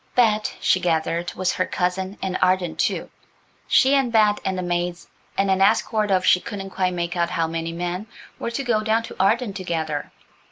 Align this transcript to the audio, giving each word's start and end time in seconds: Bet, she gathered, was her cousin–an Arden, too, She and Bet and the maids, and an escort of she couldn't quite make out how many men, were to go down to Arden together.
Bet, 0.15 0.55
she 0.59 0.79
gathered, 0.79 1.31
was 1.35 1.53
her 1.53 1.67
cousin–an 1.67 2.35
Arden, 2.37 2.75
too, 2.75 3.11
She 3.67 3.93
and 3.93 4.11
Bet 4.11 4.39
and 4.43 4.57
the 4.57 4.63
maids, 4.63 5.07
and 5.37 5.51
an 5.51 5.61
escort 5.61 6.09
of 6.09 6.25
she 6.25 6.39
couldn't 6.39 6.71
quite 6.71 6.95
make 6.95 7.15
out 7.15 7.29
how 7.29 7.45
many 7.45 7.71
men, 7.71 8.07
were 8.39 8.49
to 8.49 8.63
go 8.63 8.81
down 8.81 9.03
to 9.03 9.15
Arden 9.19 9.53
together. 9.53 10.11